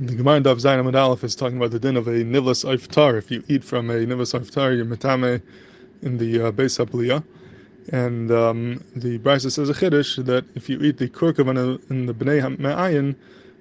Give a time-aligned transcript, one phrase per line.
[0.00, 3.18] The Gemara Daf Zayin Amud Aleph is talking about the din of a nivlas iftar.
[3.18, 5.42] If you eat from a nivlas iftar, you're metame
[6.00, 7.22] in the uh, Beis Habliya.
[7.92, 11.46] And um, the Brisa says a chiddush that if you eat the kurkav
[11.90, 13.14] in the Bnei Me'ayin,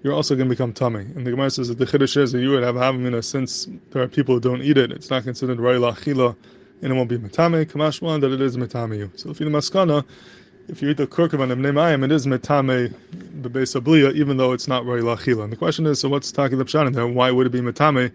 [0.04, 1.02] you're also going to become tummy.
[1.02, 4.02] And the Gemara says that the chiddush is that you would have havamina since there
[4.02, 4.94] are people who don't eat it.
[4.94, 6.34] It's not considered ra'ila achila,
[6.82, 7.66] and it won't be metame.
[7.66, 9.12] Kamashwan that it is metame you.
[9.18, 10.06] So if you the maskana,
[10.70, 12.94] if you eat the kurkavan of an bnei nemayim, it is metame
[13.44, 15.44] the abliya, even though it's not roi lachila.
[15.44, 17.08] And the question is, so what's talking the pshat in there?
[17.08, 18.12] Why would it be metame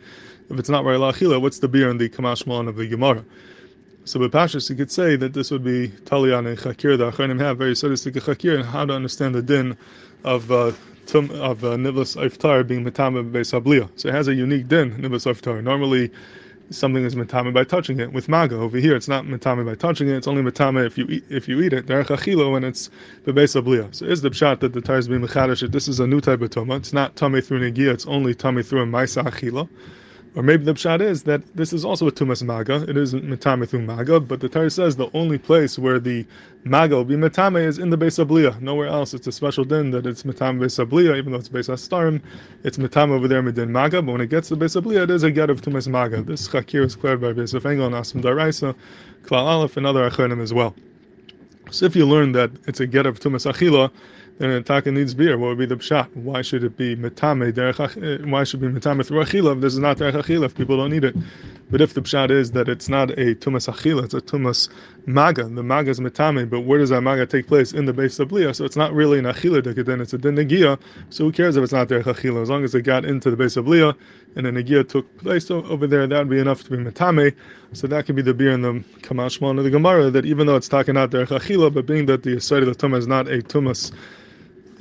[0.50, 1.40] if it's not roi lachila?
[1.40, 3.24] What's the beer in the kamashmalon of the gemara?
[4.06, 6.96] So Pashas, you could say that this would be talian and chakir.
[6.96, 9.76] The achronim have very sadistic chakir and how to understand the din
[10.22, 10.70] of uh,
[11.06, 13.90] tum, of uh, nivlas iftar being metame base abliya.
[13.98, 15.60] So it has a unique din nivlas iftar.
[15.60, 16.12] Normally
[16.70, 18.12] something is metame by touching it.
[18.12, 20.16] With maga over here, it's not metame by touching it.
[20.16, 21.86] It's only metame if you eat, if you eat it.
[21.86, 22.90] Derech achilo when it's
[23.24, 23.94] bebeis abliya.
[23.94, 25.70] So is the pshat that the tires being mechadish.
[25.70, 26.76] This is a new type of tuma.
[26.78, 27.92] It's not tame through negia.
[27.92, 29.68] It's only tame through a maisa achila.
[30.36, 32.84] Or maybe the pshat is that this is also a tumas maga.
[32.86, 36.26] It isn't metame maga, but the Torah says the only place where the
[36.62, 38.30] maga will be metame is in the base of.
[38.60, 39.14] Nowhere else.
[39.14, 42.20] It's a special din that it's metame base of even though it's base starim.
[42.64, 44.02] It's metame over there medin maga.
[44.02, 46.20] But when it gets to the base of it is a get of tumas maga.
[46.20, 48.74] This chakir is cleared by base of engel and Asvan D'Oraisa,
[49.22, 50.74] klal aleph, and other achonim as well.
[51.70, 53.90] So if you learn that it's a get of tumas achila
[54.38, 55.38] then a taka needs beer.
[55.38, 56.14] What would be the pshat?
[56.14, 57.80] Why should it be metame derech?
[58.02, 60.44] Eh, why should be metame through achila if this is not derech achila?
[60.44, 61.16] If people don't need it,
[61.70, 64.68] but if the pshat is that it's not a tumas achila, it's a tumas
[65.06, 65.44] maga.
[65.44, 68.28] The maga is metame, but where does that maga take place in the base of
[68.28, 68.54] bliya?
[68.54, 70.36] So it's not really an achila then it's a din
[71.08, 72.42] So who cares if it's not derech achila?
[72.42, 73.96] As long as it got into the base of bliya
[74.36, 77.34] and the negia took place over there, that would be enough to be metame.
[77.72, 80.56] So that could be the beer in the kamashmon of the Gemara that even though
[80.56, 83.28] it's talking out derech achila, but being that the side of the tumas is not
[83.28, 83.92] a tumas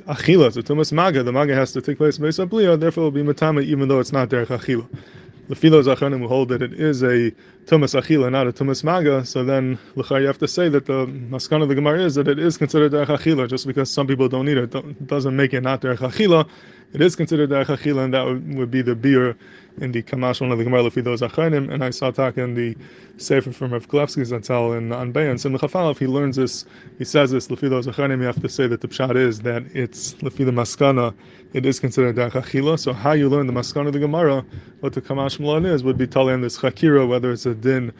[0.08, 3.04] achila, so tumas maga, the maga has to take place based on bliya, therefore it
[3.06, 4.86] will be matama even though it's not derech achila.
[5.48, 7.30] The philos achanim will hold that it is a
[7.66, 9.24] tumas achila, not a tumas maga.
[9.24, 12.26] So then, l'char, you have to say that the maskan of the gemara is that
[12.26, 15.62] it is considered derech achila, just because some people don't eat it, doesn't make it
[15.62, 16.48] not derech achila.
[16.92, 19.36] It is considered derech achila, and that would, would be the beer
[19.80, 22.76] in the Kamash, one of the Gemara Lefidos Achainim, and I saw talk in the
[23.18, 25.38] Sefer from Rav Kanievsky Zatzal in Anbayan.
[25.38, 26.64] So in the Chafalef, he learns this,
[26.98, 30.14] he says this, Lefidos Achainim, you have to say that the Pshat is that it's
[30.14, 31.14] Lefi the Maskana,
[31.52, 32.78] it is considered Derech Achila.
[32.78, 34.44] So how you learn the Maskana of the Gemara,
[34.80, 37.92] what the Kamash Malon is, would be telling this Chakira, whether it's a din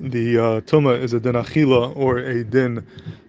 [0.00, 2.84] the uh, tuma is a din achila or a din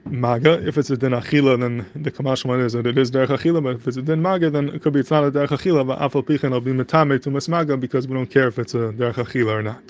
[0.06, 0.66] maga.
[0.68, 3.64] If it's a din achila, then the kamashman is that it is derech achila.
[3.64, 5.86] But if it's a din maga, then it could be it's not a derech achila.
[5.86, 8.94] But afal pichin will be metame to maga because we don't care if it's a
[8.94, 9.84] derech achila or not.